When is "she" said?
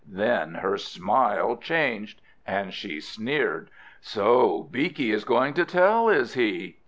2.73-2.99